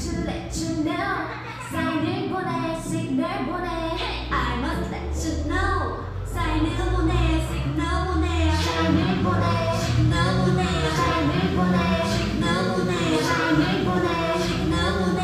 [0.00, 1.28] to let you know
[1.70, 3.68] 사인을 보내 시그널 보내.
[4.30, 6.04] I must let you know.
[6.24, 7.12] 사인을 보내
[7.46, 8.50] 시그널 보내.
[8.50, 9.44] 사인을 보내
[9.78, 10.62] 시그널 보내.
[10.96, 11.76] 사인을 보내
[12.08, 12.92] 시그널 보내.
[13.22, 14.08] 사인을 보내
[14.42, 15.20] 시그널 보내.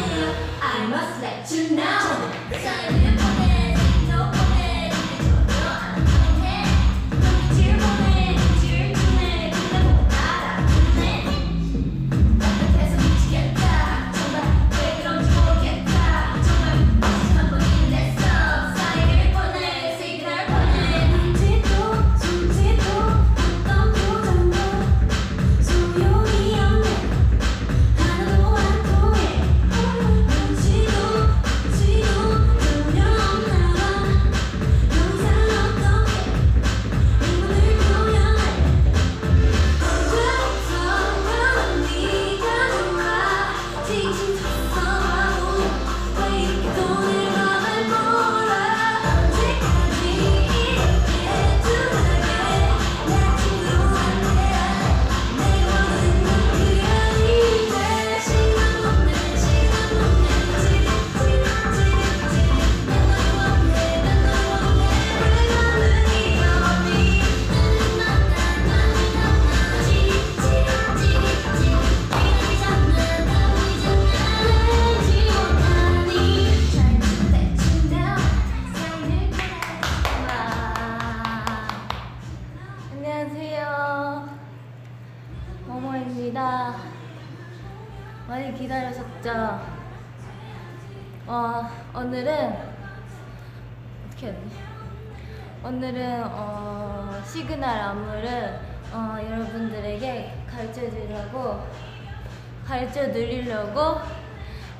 [0.60, 2.04] I must let you know.
[2.52, 3.05] 사인을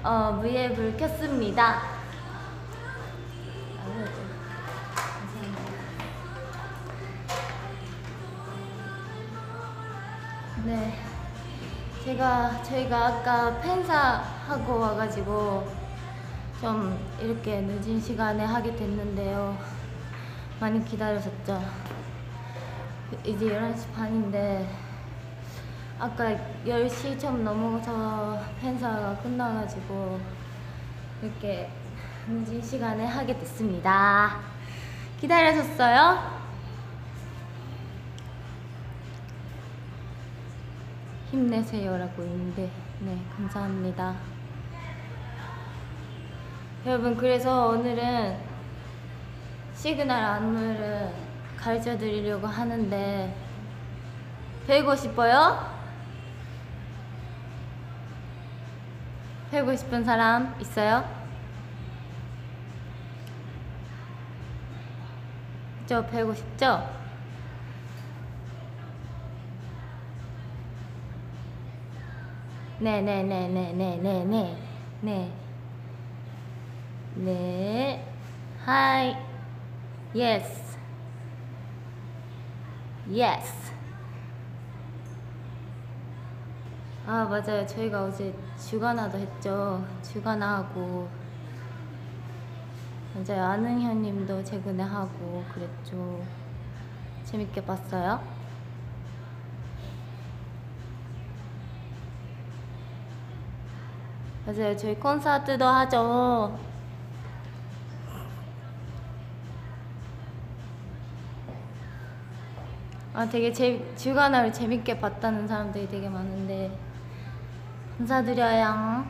[0.07, 1.83] 어, 무예불 켰습니다.
[10.65, 10.95] 네.
[12.05, 15.69] 제가 저희가 아까 팬사 하고 와가지고
[16.61, 19.59] 좀 이렇게 늦은 시간에 하게 됐는데요.
[20.61, 21.61] 많이 기다리셨죠?
[23.25, 24.86] 이제 11시 반인데
[25.99, 26.37] 아까
[26.67, 30.21] 10시 좀 넘어서 팬사가 끝나가지고
[31.23, 31.71] 이렇게
[32.29, 34.41] 늦은 시간에 하게 됐습니다.
[35.19, 36.37] 기다리셨어요?
[41.31, 42.71] 힘내세요라고 있는데
[43.01, 44.15] 네 감사합니다
[46.87, 48.39] 여러분 그래서 오늘은
[49.75, 51.13] 시그널 안무를
[51.59, 53.35] 가르쳐 드리려고 하는데
[54.67, 55.76] 배우고 싶어요?
[59.57, 61.03] 배우고 싶은 사람 있어요?
[65.87, 66.87] 저 배우고 싶죠?
[72.81, 74.59] 네네네네네네네
[75.01, 75.33] 네.
[77.15, 78.13] 네.
[78.63, 79.17] Hi.
[80.15, 80.77] Yes.
[83.09, 83.67] Yes.
[87.07, 87.65] 아, 맞아요.
[87.65, 89.87] 저희가 어제 주간아도 했죠.
[90.03, 91.09] 주간아하고.
[93.15, 93.45] 맞아요.
[93.45, 96.21] 아는 형님도 최근에 하고 그랬죠.
[97.25, 98.21] 재밌게 봤어요?
[104.45, 104.77] 맞아요.
[104.77, 106.59] 저희 콘서트도 하죠.
[113.15, 116.86] 아, 되게 재, 주간화를 재밌게 봤다는 사람들이 되게 많은데
[117.99, 119.05] 감사드려요.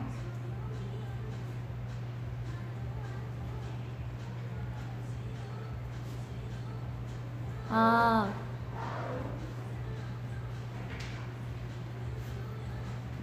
[7.69, 8.33] 아,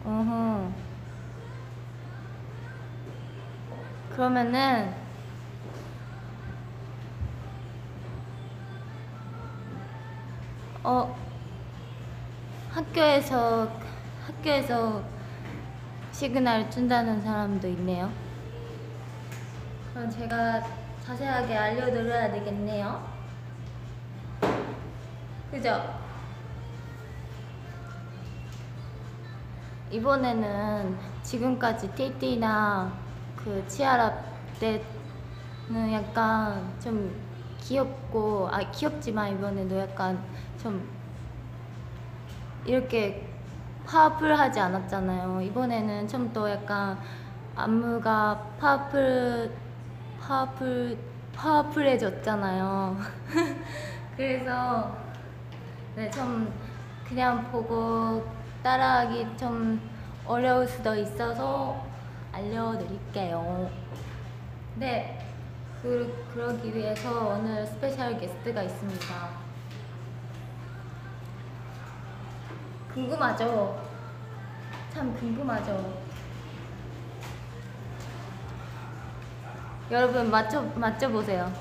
[0.05, 0.71] 어허.
[4.11, 4.95] 그러면은
[10.85, 11.17] 어
[12.71, 13.69] 학교에서
[14.27, 15.14] 학교에서
[16.15, 18.09] 시그널 준다는 사람도 있네요.
[19.93, 20.63] 그럼 제가
[21.05, 23.05] 자세하게 알려드려야 되겠네요.
[25.51, 25.99] 그죠?
[29.91, 32.93] 이번에는 지금까지 TT나
[33.35, 34.17] 그 Cheer Up
[34.61, 37.13] 때는 약간 좀
[37.59, 40.23] 귀엽고 아 귀엽지만 이번에도 약간
[40.63, 40.89] 좀
[42.65, 43.34] 이렇게
[43.87, 45.41] 파워풀하지 않았잖아요.
[45.43, 46.99] 이번에는 좀 더 약간
[47.55, 49.51] 안무가 파워풀
[50.21, 50.99] 파워풀
[51.35, 52.97] 파워풀해졌잖아요.
[54.17, 54.97] 그래서
[55.97, 56.53] 네, 좀
[57.07, 58.25] 그냥 보고
[58.63, 59.81] 따라하기 좀
[60.27, 61.85] 어려울 수도 있어서
[62.33, 63.71] 알려드릴게요.
[64.77, 65.19] 네,
[65.83, 69.44] 그, 그러기 위해서 오늘 special 게스트가 있습니다.
[72.95, 73.77] 궁금하죠?
[74.93, 76.05] 참 궁금하죠?
[79.91, 81.53] 여러분 맞춰 맞춰 보세요.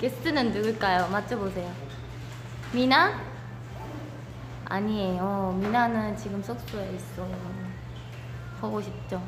[0.00, 1.08] 게스트는 누굴까요?
[1.08, 1.72] 맞춰 보세요.
[2.72, 3.20] 미나?
[4.64, 5.56] 아니에요.
[5.60, 7.30] 미나는 지금 숙소에 있어요.
[8.60, 9.22] 보고 싶죠?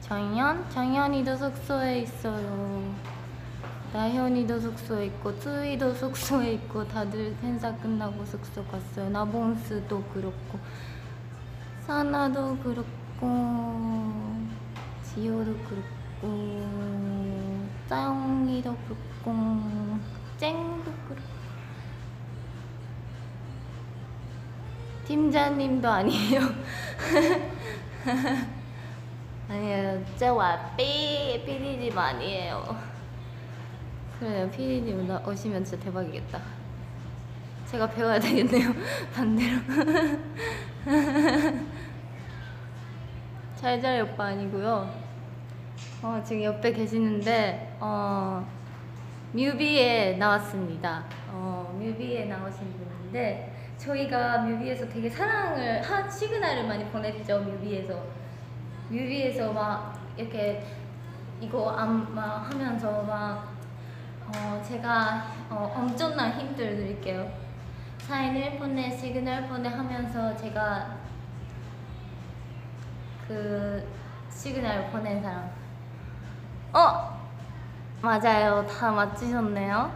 [0.00, 0.70] 정현?
[0.70, 2.94] 정현이도 숙소에 있어요.
[3.92, 9.08] 나현이도 숙소에 있고 투이도 숙소에 있고 다들 행사 끝나고 숙소 갔어요.
[9.08, 10.58] 나봉스도 그렇고
[11.86, 12.86] 사나도 그렇고
[15.04, 16.68] 지효도 그렇고
[17.88, 19.98] 짜영이도 그렇고
[20.36, 21.38] 쨍도 그렇고
[25.06, 26.40] 팀장님도 아니에요.
[29.48, 30.04] 아니에요.
[30.18, 32.97] 저와 삐 피디님 아니에요.
[34.18, 34.50] 그래요.
[34.50, 36.40] 피디님 나 오시면 진짜 대박이겠다.
[37.66, 38.74] 제가 배워야 되겠네요.
[39.14, 39.60] 반대로.
[43.56, 44.90] 잘잘 오빠 아니고요.
[46.02, 48.44] 어, 지금 옆에 계시는데 어,
[49.32, 51.04] 뮤비에 나왔습니다.
[51.30, 57.40] 어, 뮤비에 나오신 분인데 저희가 뮤비에서 되게 사랑을 한 시그널을 많이 보냈죠.
[57.40, 58.02] 뮤비에서
[58.88, 60.64] 뮤비에서 막 이렇게
[61.40, 63.47] 이거 안막 하면서 막
[64.34, 67.32] 어, 제가 어, 엄청난 힌트를 드릴게요.
[68.00, 70.96] 사인을 보내 시그널 보내 하면서 제가
[73.26, 73.86] 그
[74.30, 75.50] 시그널 보낸 사람.
[76.72, 77.18] 어
[78.02, 78.66] 맞아요.
[78.66, 79.90] 다 맞추셨네요.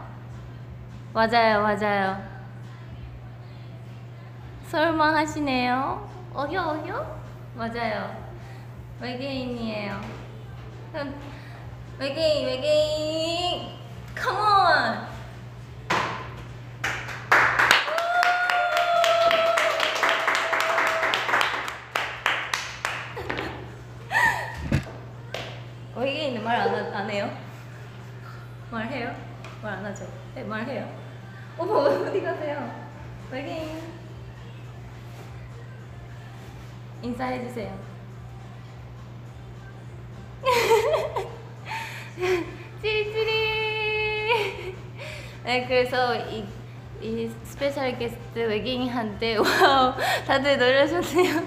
[1.13, 2.23] 맞아요, 맞아요.
[4.67, 6.09] 설마 하시네요.
[6.33, 7.05] 어휴 어휴?
[7.55, 8.17] 맞아요.
[8.99, 10.01] 외계인이에요.
[10.91, 11.13] 그럼
[11.99, 13.82] 외계인 외계인.
[14.15, 15.07] 컴온.
[25.95, 27.29] 외계인은 말안 안 해요?
[28.71, 29.15] 말해요?
[29.61, 30.05] 말 안 하죠?
[30.35, 30.89] 네, 말해요.
[31.57, 32.69] 어머 어디 가세요?
[33.31, 33.81] 외계인
[37.01, 37.77] 인사해 주세요.
[45.53, 46.43] 네, 그래서 이,
[46.99, 49.93] 이 special 게스트 외계인한테 wow
[50.25, 51.43] 다들 놀라셨네요.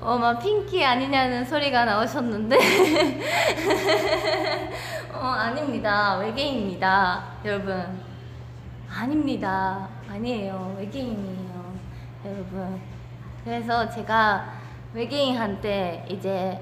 [0.00, 2.56] 어, 막 핑키 아니냐는 소리가 나오셨는데
[5.12, 6.18] 어, 아닙니다.
[6.18, 7.24] 외계인입니다.
[7.44, 8.00] 여러분.
[8.88, 9.88] 아닙니다.
[10.08, 10.76] 아니에요.
[10.78, 11.74] 외계인이에요.
[12.26, 12.80] 여러분.
[13.42, 14.48] 그래서 제가
[14.94, 16.56] 외계인한테 이제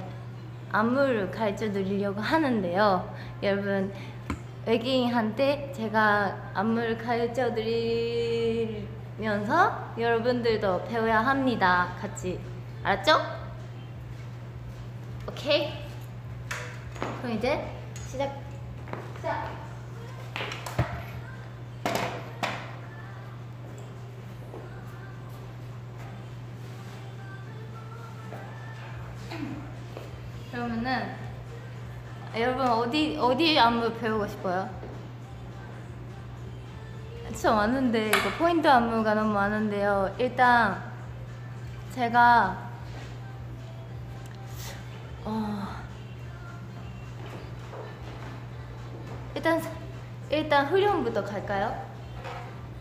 [0.73, 3.15] 안무를 가르쳐 드리려고 하는데요.
[3.43, 3.93] 여러분,
[4.69, 7.55] 외계인한테 제가 안무를 가르쳐
[9.15, 11.97] 드리면서 여러분들도 배워야 합니다.
[11.99, 12.39] 같이.
[12.83, 13.19] 알았죠?
[15.27, 15.73] 오케이?
[17.23, 17.67] 그럼 이제
[18.11, 18.39] 시작.
[19.17, 19.57] 시작.
[30.53, 31.28] 그러면은
[32.41, 34.71] 여러분 어디 어디 안무 배우고 싶어요?
[37.27, 40.15] 진짜 많은데 이거 포인트 안무가 너무 많은데요.
[40.19, 40.81] 일단
[41.93, 42.71] 제가
[45.25, 45.67] 어
[49.35, 49.61] 일단
[50.31, 51.87] 일단 후렴부터 갈까요?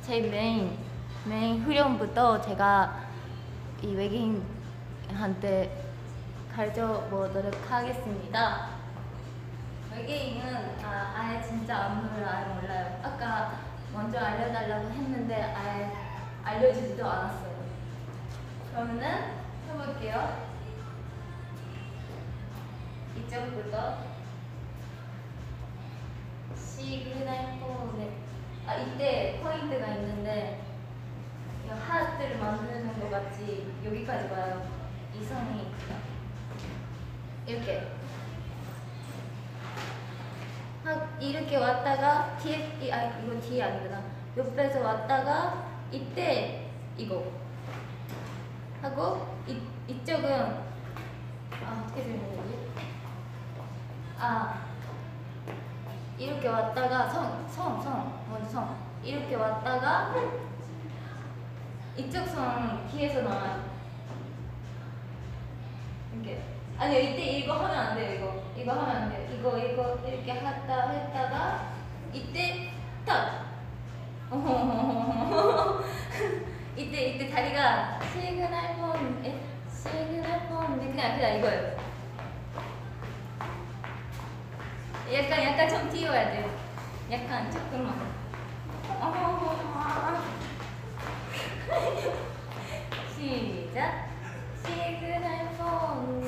[0.03, 0.77] 제 메인
[1.25, 3.07] 메인 후렴부터 제가
[3.81, 5.83] 이 외계인한테
[6.55, 8.76] 가르쳐 보도록 하겠습니다.
[9.97, 12.99] 외계인은 아, 아예 진짜 안무를 아예 몰라요.
[13.03, 13.59] 아까
[13.91, 15.91] 먼저 알려달라고 했는데 아예
[16.43, 17.65] 알려주지도 않았어요.
[18.71, 19.33] 그러면은
[19.67, 20.47] 해볼게요.
[23.17, 23.97] 이쪽부터
[26.55, 28.11] 시그널 보내
[28.67, 30.61] 아 이때 포인트가 있는데
[31.65, 34.69] 이 하트를 만드는 것 같이 여기까지 와요.
[35.15, 35.73] 이 선이
[37.47, 37.97] 이렇게
[40.87, 44.01] 하, 이렇게 왔다가 뒤에 이, 아 이거 뒤에 아니구나.
[44.37, 47.25] 옆에서 왔다가 이때 이거
[48.81, 50.31] 하고 이, 이쪽은
[51.65, 52.71] 아 어떻게 들면 되지?
[54.17, 54.65] 아
[56.17, 58.77] 이렇게 왔다가 성, 성, 성 먼저 성.
[59.03, 60.15] 이렇게 왔다가
[61.97, 63.61] 이쪽 손 뒤에서 나와요.
[66.13, 68.43] 이렇게 아니요 이때 이거 하면 안 돼요 이거.
[68.55, 71.71] 이거 하면 안 돼요 이거 이거 이렇게 했다 했다가
[72.13, 72.69] 이때
[73.05, 73.47] 딱.
[76.75, 79.39] 이때 이때 다리가 시그널 보내,
[79.71, 81.77] 시그널 보 그냥 그냥 이거예요.
[85.13, 86.49] 약간 약간 좀 띄워야 돼요.
[87.11, 87.95] 약간 조금만.
[93.15, 94.09] 시작.
[94.63, 96.21] 시그널 아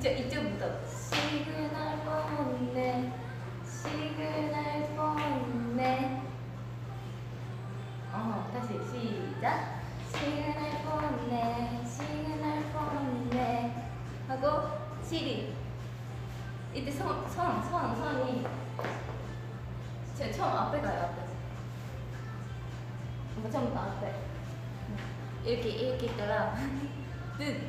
[0.00, 3.12] 이쪽 이쪽부터 시그널 보내.
[3.66, 6.22] 시그널 보내.
[8.10, 9.82] 어 다시 시작.
[10.08, 11.84] 시그널 보내.
[11.84, 13.90] 시그널 보내.
[14.26, 14.68] 하고
[15.02, 15.54] 시리.
[16.72, 18.46] 이때 선, 선, 선, 선이.
[20.16, 21.22] 제가 처음 앞에 가요 앞에.
[23.36, 24.14] 뭐 처음부터 앞에.
[25.44, 26.54] 이렇게 이렇게 있다가
[27.36, 27.68] 뜻.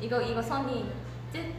[0.00, 1.01] 이거 이거 선이
[1.32, 1.54] 뜻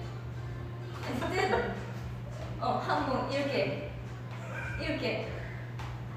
[2.79, 3.91] 한번 이렇게.
[4.81, 5.31] 이렇게.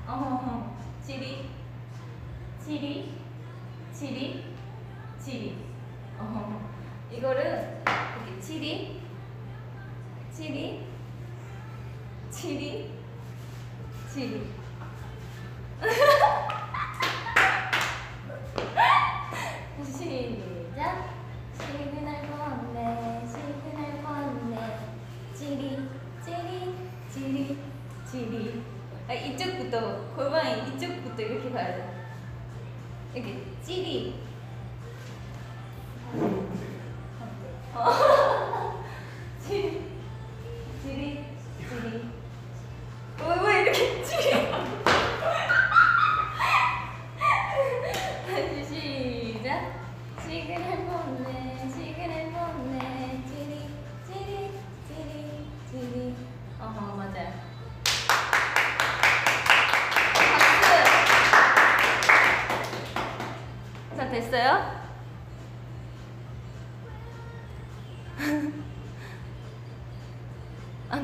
[0.06, 1.50] 어 지리.
[2.64, 3.14] 지리.
[3.92, 4.56] 지리.
[5.20, 5.64] 지리.
[6.18, 6.68] 어.
[7.12, 9.00] 이거를 이렇게 지리.
[10.32, 10.86] 지리.
[12.30, 12.98] 지리.
[14.12, 14.50] 지리
[19.84, 21.14] 시작
[21.98, 22.37] 시그널 번네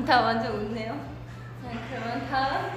[0.05, 0.93] 다 완전 웃네요.
[1.63, 2.71] 네, 그러면 다음.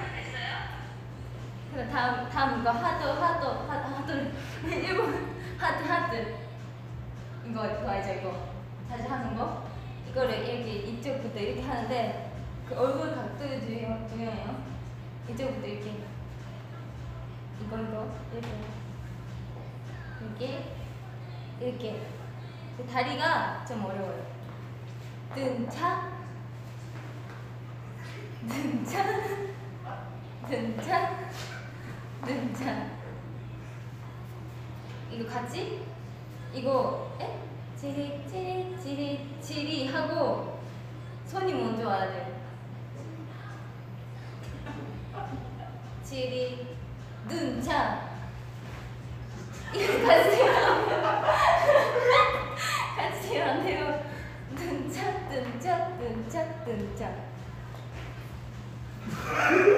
[1.73, 4.33] 그럼 다음 다음 이거 하드 하드 하드 하드
[4.67, 6.35] 일본 하드 하드
[7.47, 8.49] 이거 이거 알죠 이거
[8.89, 9.65] 다시 하는 거
[10.09, 12.33] 이거를 이렇게 이쪽부터 이렇게 하는데
[12.67, 14.63] 그 얼굴 각도 중요 중요해요.
[15.29, 15.91] 이쪽부터 이렇게
[17.61, 18.49] 이거 이거 이렇게
[20.21, 20.65] 이렇게
[21.61, 22.07] 이렇게
[22.79, 24.27] 그 다리가 좀 어려워요.
[25.35, 26.19] 등차
[28.49, 29.05] 등차
[30.49, 31.19] 등차
[32.25, 32.87] 등차
[35.11, 35.85] 이거 같이
[36.53, 37.39] 이거 에?
[37.77, 40.59] 지리 지리 지리 지리 하고
[41.27, 42.39] 손이 먼저 와야 돼요.
[46.03, 46.67] 지리
[47.29, 48.09] 눈차
[49.75, 50.39] 이거 같이
[52.97, 54.03] 같이 안 돼요.
[54.57, 57.28] 눈차 눈차 눈차 눈차
[59.27, 59.78] Thank you.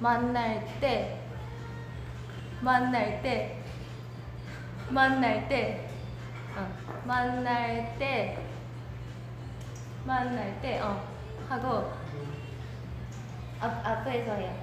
[0.00, 1.20] 만날 때
[2.62, 3.58] 만날 때
[4.90, 5.88] 만날 때
[6.56, 6.68] 어,
[7.04, 8.38] 만날 때
[10.04, 11.00] 만날 때 어
[11.48, 11.92] 하고
[13.60, 14.54] 앞 앞에서 해요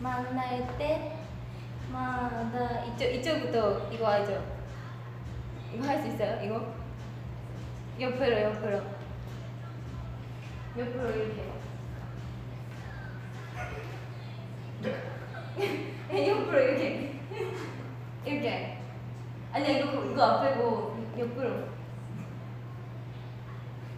[0.00, 1.12] 만날 때
[1.92, 4.42] 마다 이쪽 이쪽부터 이거 알죠?
[5.74, 6.42] 이거 할 수 있어요?
[6.42, 6.72] 이거
[8.00, 8.82] 옆으로 옆으로
[10.78, 11.53] 옆으로 이렇게
[16.12, 17.14] 옆으로 이렇게.
[18.24, 18.78] 이렇게.
[19.52, 21.74] 아니 이거 이거 앞에고 옆으로.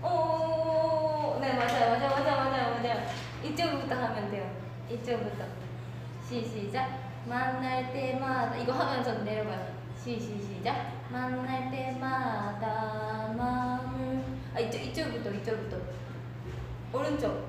[0.03, 3.07] 오네 맞아요 맞아요 맞아요 맞아요 맞아요.
[3.43, 4.51] 이쪽부터 하면 돼요.
[4.91, 5.45] 이쪽부터.
[6.29, 7.01] 시 시작.
[7.27, 9.75] 만날 때마다 이거 하면서 내려가요.
[9.97, 10.93] 시 시 시작.
[11.11, 14.23] 만날 때마다 마음을
[14.55, 15.77] 아 이쪽 이쪽부터 이쪽부터.
[16.93, 17.49] 오른쪽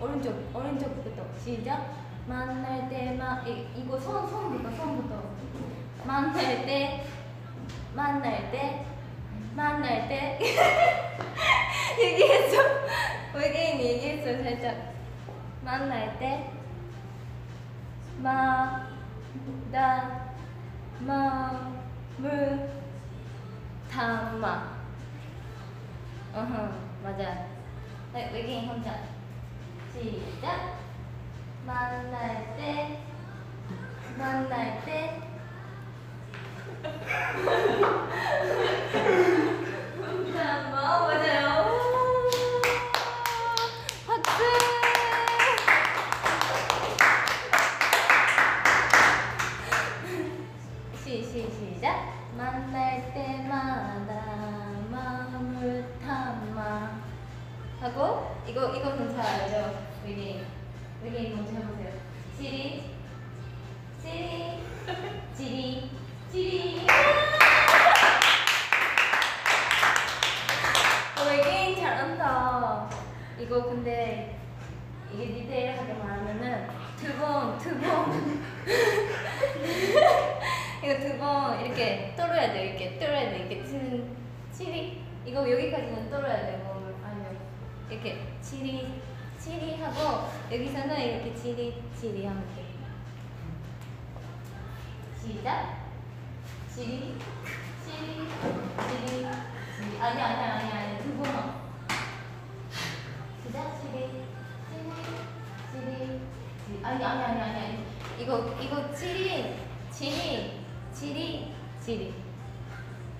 [0.00, 1.22] 오른쪽 오른쪽부터.
[1.38, 5.22] 시작 만날 때마 이, 이거 손 손부터 손부터
[6.04, 7.04] 만날 때
[7.94, 8.86] 만날 때
[9.54, 10.38] 만날 때
[12.00, 12.58] 얘기했어
[13.34, 14.94] 외계인 얘기했어 살짝
[15.62, 16.50] 만날 때
[18.22, 18.86] 마,
[19.72, 20.32] 다,
[21.00, 21.72] 마,
[22.18, 22.70] 물,
[23.90, 24.76] 담아.
[26.32, 27.46] 어허, 맞아.
[28.12, 29.00] 네, 외계인 혼자.
[29.92, 30.81] 시작.
[31.66, 32.98] 만날 때,
[34.18, 35.20] 만날 때.
[40.34, 41.46] 담아, 맞아요.
[44.06, 44.42] 박수!
[51.04, 51.86] 시, 시, 시작.
[52.36, 54.10] 만날 때마다
[54.90, 57.00] 마음을 담아.
[57.80, 58.74] 하고, 이거,
[59.12, 59.54] 잘 알죠?
[60.04, 60.40] 외계
[61.04, 61.04] 인.
[61.04, 61.92] 외계인 먼저 해보세요.
[62.36, 62.82] 지리,
[64.00, 64.58] 지리,
[65.36, 65.90] 지리,
[66.30, 66.80] 지리.
[71.18, 72.88] 어, 외계인 잘한다.
[73.38, 74.38] 이거 근데,
[75.12, 78.42] 이게 디테일하게 말하면은, 두 번, 두 번.
[80.84, 84.16] 이거 두 번 이렇게 떨어야 돼 이렇게 떨어야 돼 이렇게 치는
[84.52, 87.38] 치리 이거 여기까지는 떨어야 돼 몸을 아니면
[87.88, 89.00] 이렇게 치리
[89.42, 92.64] 치리 하고 여기서는 이렇게 치리 치리 하면 돼.
[95.20, 95.88] 시작.
[96.72, 97.16] 치리
[97.84, 101.60] 치리 치리 치리 아니 아니 아니 아니 두 번만
[103.44, 103.80] 시작.
[103.80, 104.22] 치리
[104.70, 104.92] 치리
[105.72, 106.20] 치리
[106.64, 107.84] 치리 아니 아니 아니 아니 아니.
[108.20, 109.56] 이거 이거 치리
[109.90, 110.60] 치리
[110.94, 111.52] 치리
[111.84, 112.14] 치리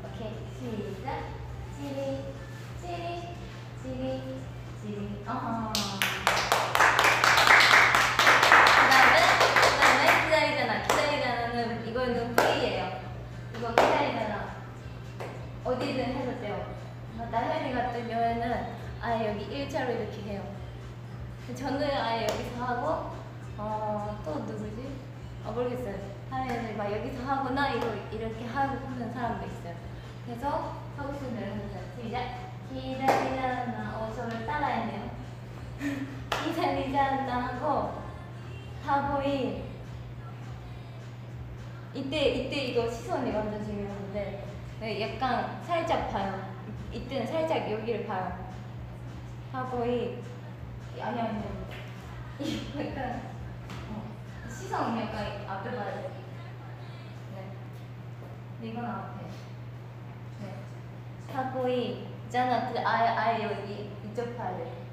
[0.05, 0.35] 오케이.
[0.57, 1.25] 시작.
[1.77, 2.23] 치리
[2.81, 3.23] 치리
[3.83, 4.41] 치리
[4.81, 5.73] 치리 어
[21.57, 23.11] 저는 아예 여기서 하고
[23.59, 24.89] 어 또 누구지?
[25.45, 25.97] 아 모르겠어요.
[26.31, 29.75] 하면 막 여기서 하거나 이거 이렇게 하는 사람도 있어요.
[30.25, 31.83] 그래서 하고 싶은 대로 해주세요.
[32.01, 32.53] 시작.
[32.73, 33.99] 기다리잖아.
[33.99, 35.11] 어 저를 따라했네요.
[36.45, 38.03] 기다리잖아 하고
[38.85, 39.63] 타보이
[41.95, 44.45] 이때 이때 이거 시선이 완전 중요한데
[44.81, 46.41] 네, 약간 살짝 봐요.
[46.93, 48.49] 이- 이때는 살짝 여기를 봐요.
[49.53, 50.19] 타보이
[51.05, 51.43] 아니 아니
[52.39, 53.23] 이 약간
[53.91, 56.11] 어, 시선 약간 앞에 봐야 돼.
[57.35, 57.53] 네.
[58.57, 59.27] 근데 이건 앞에.
[60.41, 60.55] 네.
[61.33, 62.73] 타보이 있잖아.
[62.73, 64.87] 그 아예 아예 여기 이쪽 돼.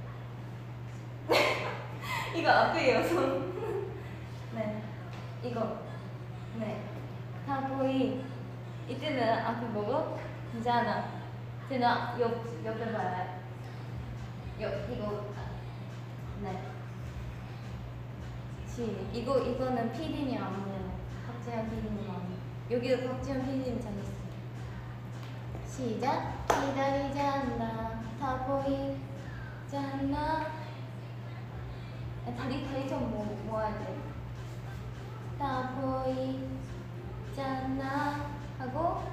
[2.36, 3.93] 이거 앞에요 손.
[4.56, 4.84] 네.
[5.43, 5.84] 이거.
[6.58, 6.86] 네.
[7.45, 8.24] 타보이
[8.88, 10.19] 이때는 앞에 보고
[10.56, 11.19] 있잖아.
[11.69, 11.88] 쟤는
[12.19, 13.39] 옆 옆에 봐야
[14.60, 15.38] 옆 이거
[16.41, 16.62] 네.
[18.67, 20.91] 시 이거 이거는 피디님 아니에요.
[21.28, 22.36] 박재현 피디님 안무.
[22.71, 24.19] 여기도 박재현 피디님 찾았어요.
[25.67, 26.47] 시작.
[26.47, 30.60] 기다리지 않나 다 보이지 않나.
[32.25, 33.97] 아, 다리 다리 좀 모, 모아야 돼.
[35.38, 39.04] 다 보이지 않나 하고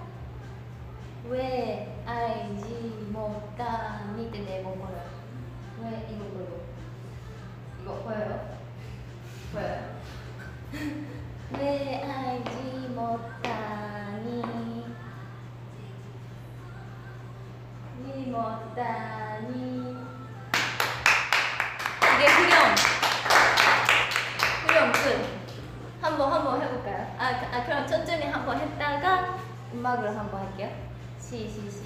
[1.28, 5.02] 왜 알지 못하니 때내목걸어왜
[5.82, 6.65] 네, 네, 이거 걸어?
[7.86, 8.58] 이거 보여요?
[9.52, 9.96] 보여요?
[11.56, 14.42] 왜 알지 못하니?
[18.02, 19.96] 니 못하니?
[22.02, 22.74] 이게 후렴.
[24.66, 25.06] 후렴 끝.
[26.02, 27.14] 한번 한번 해볼까요?
[27.16, 29.38] 아, 아 그럼 천천히 한번 했다가
[29.72, 30.70] 음악으로 한번 할게요.
[31.20, 31.84] 시시시작.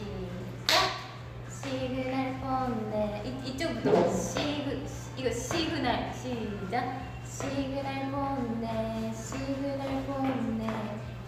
[1.50, 3.22] 시그널 보내.
[3.44, 4.10] 이쪽부터.
[4.10, 7.02] 시그 이거 시그널 시작.
[7.26, 10.66] 시그널 보내 시그널 보내.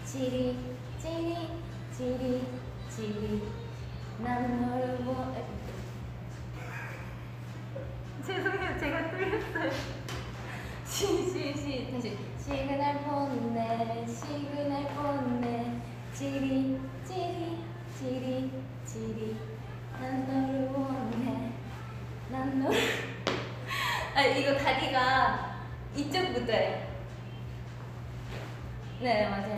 [0.07, 0.57] 찌릿
[0.99, 1.37] 찌릿
[1.95, 2.43] 찌릿
[2.89, 3.43] 찌릿.
[4.21, 5.35] 난 너를 뭐, 보
[8.25, 8.79] 죄송해요.
[8.81, 9.71] 제가 틀렸어요.
[10.87, 11.89] 시시시.
[11.93, 12.17] 다시.
[12.43, 13.12] 시그널 보
[29.03, 29.52] 对。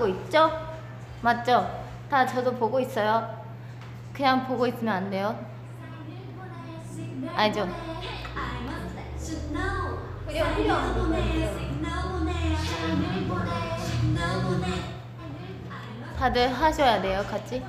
[0.00, 0.50] 하고 있죠?
[1.20, 1.70] 맞죠?
[2.08, 3.38] 다 저도 보고 있어요.
[4.14, 5.38] 그냥 보고 있으면 안 돼요.
[7.36, 7.68] 알죠?
[16.18, 17.62] 다들 하셔야 돼요, 같이.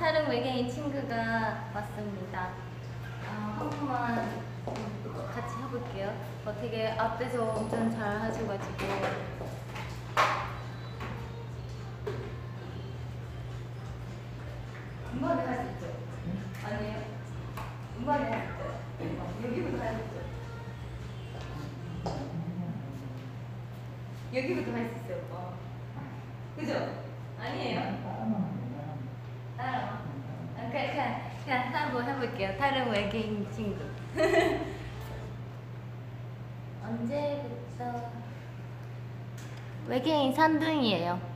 [0.00, 2.48] 다른 외계인 친구가 왔습니다.
[3.28, 4.40] 아, 한 번만
[5.34, 6.10] 같이 해볼게요.
[6.46, 8.86] 어떻게 앞에서 엄청 잘 하셔가지고
[40.00, 41.29] 여기 산둥이에요.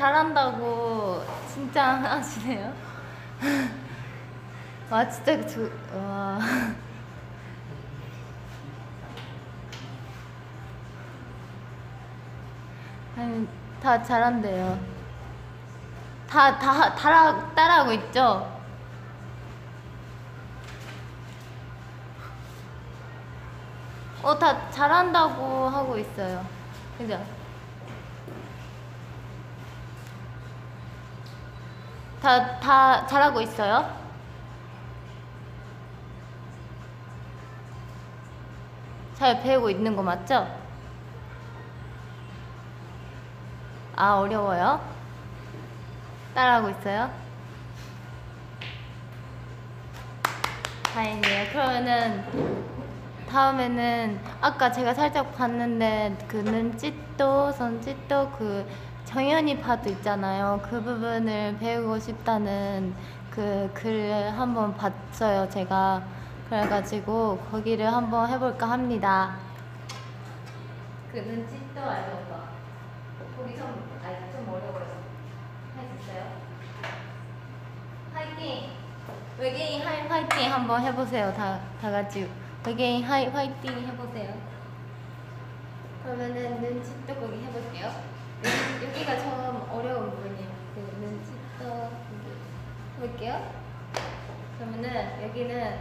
[0.00, 2.72] 잘한다고 진짜 하시네요.
[4.90, 5.60] 와 진짜 저
[5.94, 6.38] 와.
[13.16, 13.46] 아니
[13.82, 14.78] 다 잘한대요.
[16.28, 18.58] 다다 따라 따라하고 있죠.
[24.22, 26.44] 어 다 잘한다고 하고 있어요.
[26.96, 27.18] 그죠?
[32.20, 33.98] 다, 다 잘하고 있어요?
[39.14, 40.46] 잘 배우고 있는 거 맞죠?
[43.96, 44.80] 아, 어려워요?
[46.34, 47.10] 따라하고 있어요?
[50.92, 51.48] 다행이에요.
[51.52, 52.24] 그러면은
[53.28, 58.66] 다음에는 아까 제가 살짝 봤는데 그 눈짓도 손짓도 그
[59.10, 60.60] 정연이 파도 있잖아요.
[60.62, 62.94] 그 부분을 배우고 싶다는
[63.28, 65.48] 그 글을 한번 봤어요.
[65.48, 66.00] 제가
[66.48, 69.36] 그래가지고 거기를 한번 해볼까 합니다.
[71.10, 72.50] 그 눈짓도 알고 봐.
[73.36, 73.66] 거기 좀,
[74.04, 75.00] 아니, 좀 어려워요.
[78.14, 78.70] 화이팅!
[79.40, 81.34] 외계인 hi 화이팅 한번 해보세요.
[81.34, 82.30] 다, 다 같이
[82.64, 84.34] 외계인 hi 화이팅 해보세요.
[86.04, 88.19] 그러면은 눈짓도 거기 해볼게요.
[88.44, 90.48] 여기, 여기가 좀 어려운 부분이에요.
[90.74, 92.30] 그 눈짓도 여기
[92.96, 93.52] 해볼게요.
[94.58, 95.78] 그러면은 여기는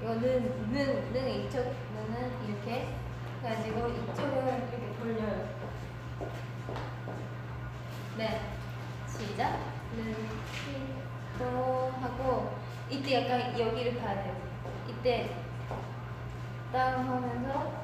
[0.00, 2.88] 이거는 눈, 눈 이쪽 눈은 이렇게
[3.42, 5.48] 해가지고 이쪽은 이렇게 돌려요.
[8.16, 8.40] 네,
[9.08, 9.58] 시작.
[9.96, 12.56] 눈짓도 하고
[12.90, 14.36] 이때 약간 여기를 봐야 돼요.
[14.88, 15.30] 이때
[16.72, 17.82] 다운 하면서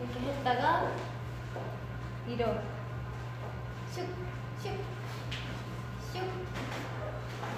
[0.00, 0.92] 이렇게 했다가
[2.26, 2.73] 위로
[3.94, 4.00] 슉,
[4.60, 4.72] 슉,
[6.12, 6.20] 슉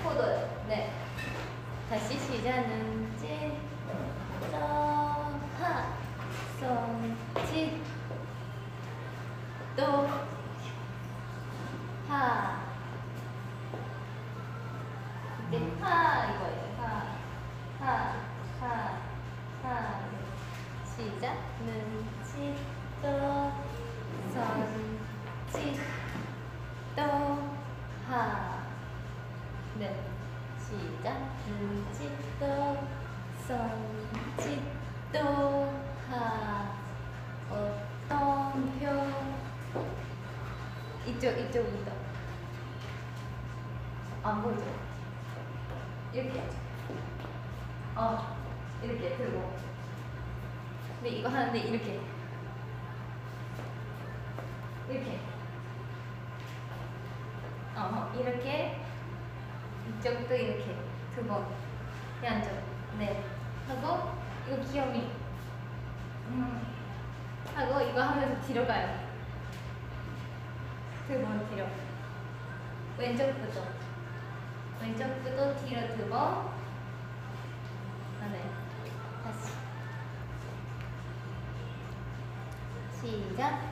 [0.05, 0.65] 포도요.
[0.69, 0.93] 네.
[1.89, 3.59] 다시 시작은 찐,
[4.53, 5.97] 하,
[6.61, 7.83] 손, 찐,
[9.79, 10.09] 또,
[12.07, 12.67] 하.
[15.51, 16.75] 이때 하 이거예요.
[16.79, 17.17] 하,
[17.81, 18.21] 하,
[18.61, 19.01] 하,
[19.63, 20.01] 하.
[20.85, 21.39] 시작.
[21.65, 22.55] 눈치
[23.01, 23.53] 또
[24.35, 26.06] 손짓
[26.97, 27.03] 또
[28.09, 28.63] 하.
[29.79, 30.03] 네.
[30.59, 31.37] 시작.
[31.47, 32.79] 눈치 또
[33.47, 34.61] 손짓
[35.13, 35.73] 또
[36.11, 36.75] 하.
[37.51, 38.87] 어떤 표
[41.07, 41.93] 이쪽 이쪽부터
[44.23, 44.65] 안 보이죠?
[46.13, 46.43] 이렇게
[47.95, 48.37] 어
[48.83, 49.55] 이렇게 들고
[50.97, 52.01] 근데 이거 하는데 이렇게
[57.77, 58.81] 어 이렇게
[59.89, 60.77] 이쪽도 이렇게
[61.15, 61.47] 두번
[62.25, 62.51] 양쪽
[62.99, 63.23] 네
[63.69, 64.13] 하고
[64.49, 65.11] 이거 귀요미
[66.29, 66.67] 음.
[67.55, 69.07] 하고 이거 하면서 뒤로 가요.
[71.09, 71.67] 두 번 뒤로
[72.99, 73.63] 왼쪽부터
[74.83, 76.51] 왼쪽부터 뒤로 두번.
[78.33, 78.51] 네
[79.25, 79.55] 다시.
[83.01, 83.63] 시작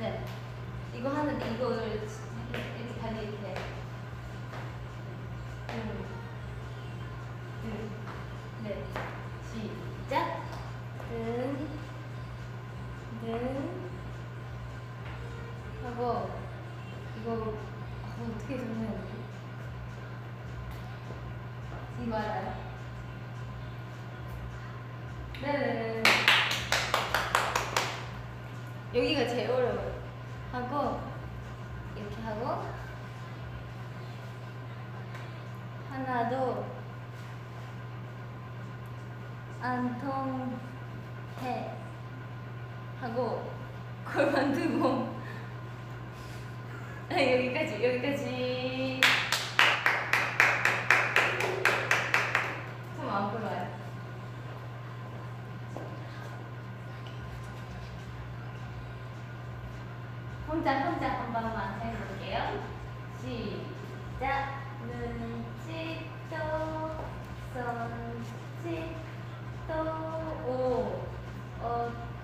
[0.00, 0.24] 네.
[0.98, 3.54] 이거 하는데 이거를 이렇게 다리 이렇게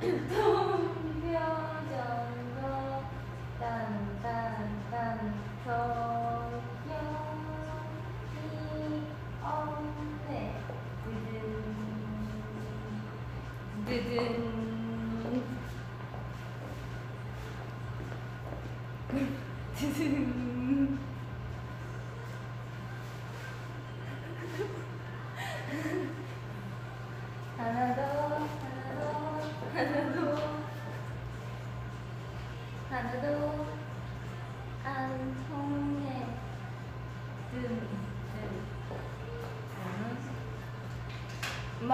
[0.02, 0.56] 嗯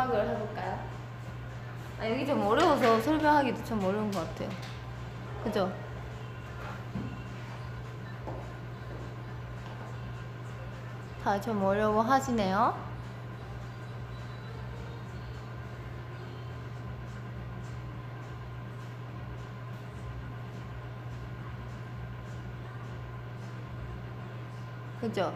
[0.04, 0.78] 음악을 해볼까요?
[2.00, 4.48] 아, 여기 좀 어려워서 설명하기도 좀 어려운 것 같아요.
[5.44, 5.72] 그죠?
[11.22, 12.74] 다 좀 어려워 하시네요.
[25.00, 25.32] 그죠?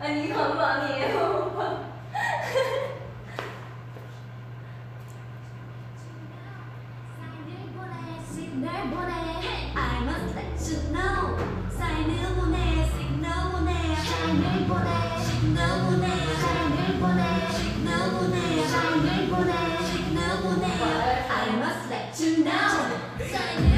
[0.00, 1.44] 아니 이거 안무 아니에요.
[21.36, 23.73] I must let you know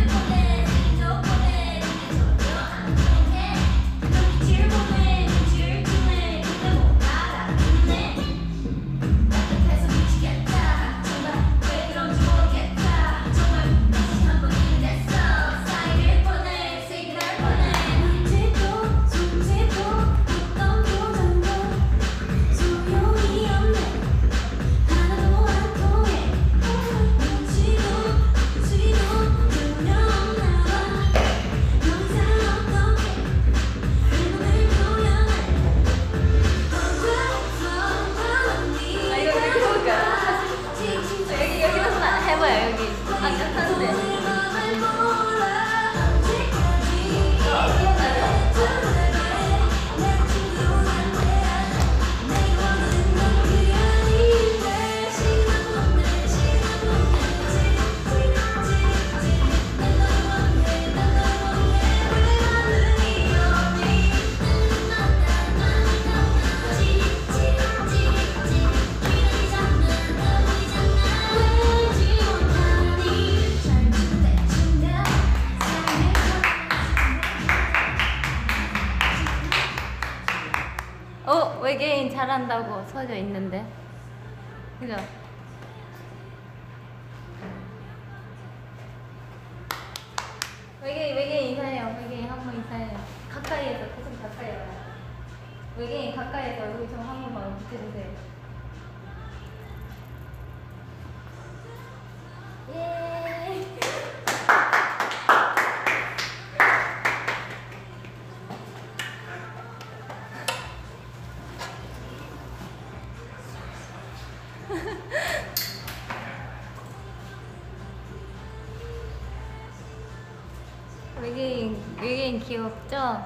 [122.46, 123.24] 귀엽죠?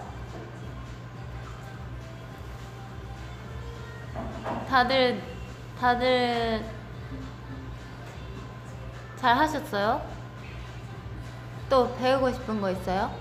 [4.69, 5.23] 다들
[5.79, 6.65] 다들
[9.17, 10.01] 잘 하셨어요?
[11.69, 13.15] 또 배우고 싶은 거 있어요?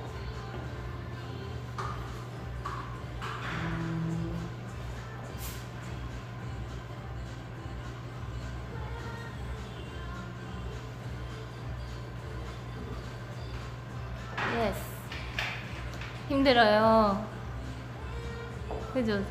[16.40, 17.26] 힘들어요.
[18.94, 19.22] 그죠?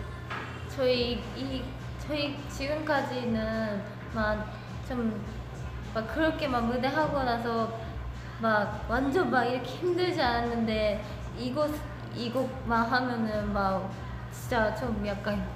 [0.69, 1.63] 저희 이
[1.99, 3.83] 저희 지금까지는
[4.15, 5.15] 막좀막
[6.15, 7.79] 그렇게 막 무대 하고 나서
[8.41, 11.03] 막 완전 막 이렇게 힘들지 않았는데
[11.39, 11.75] 이곳
[12.15, 13.91] 이곡만 하면은 막
[14.31, 15.47] 진짜 좀 약간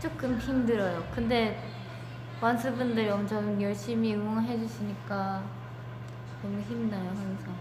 [0.00, 1.02] 조금 힘들어요.
[1.14, 1.62] 근데
[2.40, 5.42] 완수분들이 엄청 열심히 응원해 주시니까
[6.42, 7.54] 너무 힘나요 항상.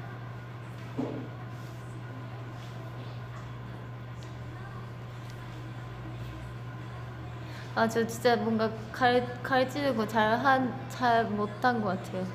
[7.77, 12.25] 아 저 진짜 뭔가 갈 가르치는 거 잘한 잘 못한 것 같아요.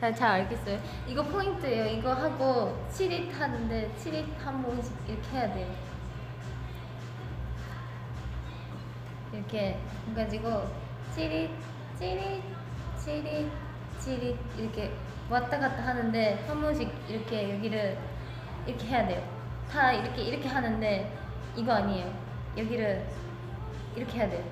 [0.00, 0.76] 잘, 잘 알겠어요.
[1.06, 1.86] 이거 포인트예요.
[1.86, 5.72] 이거 하고 7잇 하는데 7잇 한 번씩 이렇게 해야 돼요.
[9.32, 9.78] 이렇게
[10.08, 10.66] 해가지고
[11.14, 11.50] 7잇,
[12.00, 12.42] 7잇,
[12.98, 13.50] 7잇,
[14.00, 14.92] 7잇 이렇게
[15.30, 17.96] 왔다 갔다 하는데 한 번씩 이렇게 여기를
[18.66, 19.37] 이렇게 해야 돼요.
[19.70, 21.18] 다 이렇게 이렇게 하는데
[21.56, 22.12] 이거 아니에요.
[22.56, 23.06] 여기를
[23.94, 24.44] 이렇게 해야 돼요.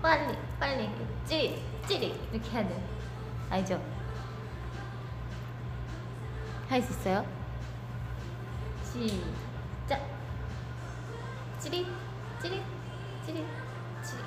[0.00, 0.88] 빨리 빨리
[1.26, 2.80] 찌릿 찌릿 이렇게 해야 돼요.
[3.50, 3.82] 알죠?
[6.68, 7.24] 할 수 있어요?
[8.84, 10.00] 시작
[11.58, 11.86] 찌릿
[12.42, 12.62] 찌릿
[13.24, 13.46] 찌릿
[14.02, 14.24] 찌릿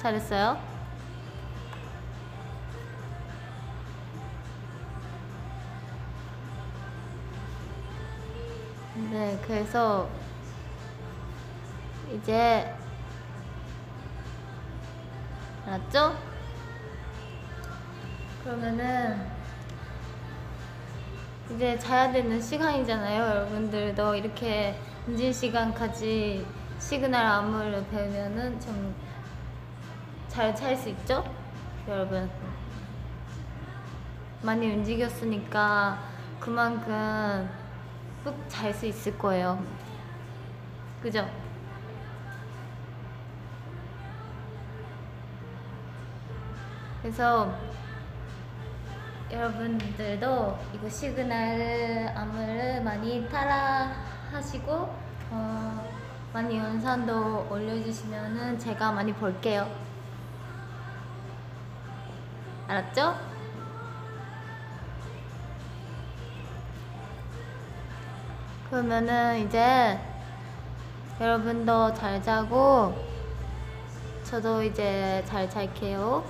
[0.00, 0.77] 잘했어요?
[9.10, 10.06] 네, 그래서
[12.12, 12.74] 이제
[15.64, 16.14] 알았죠?
[18.44, 19.26] 그러면은
[21.50, 23.22] 이제 자야 되는 시간이잖아요.
[23.22, 26.46] 여러분들도 이렇게 늦은 시간까지
[26.78, 28.60] 시그널 안무를 배우면은
[30.28, 31.24] 좀잘잘수 있죠?
[31.88, 32.30] 여러분.
[34.42, 35.98] 많이 움직였으니까
[36.38, 37.48] 그만큼
[38.32, 39.62] 푹잘수 있을 거예요.
[41.02, 41.28] 그죠?
[47.00, 47.54] 그래서
[49.30, 53.92] 여러분들도 이거 시그널 안무를 많이 따라
[54.32, 54.94] 하시고
[55.30, 55.88] 어,
[56.32, 59.70] 많이 연산도 올려주시면은 제가 많이 볼게요.
[62.66, 63.27] 알았죠?
[68.70, 69.98] 그러면은 이제
[71.18, 72.94] 여러분도 잘 자고
[74.24, 76.22] 저도 이제 잘 잘게요.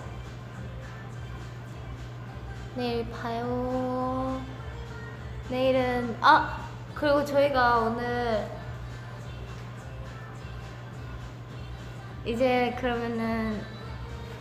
[2.77, 4.41] 내일 봐요.
[5.49, 6.61] 내일은 아
[6.95, 8.49] 그리고 저희가 오늘
[12.25, 13.61] 이제 그러면은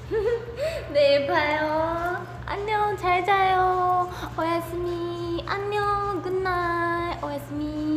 [0.93, 2.23] 내일 봐요.
[2.45, 4.07] 안녕 잘 자요.
[4.37, 4.75] 오야스
[7.22, 7.96] that was me.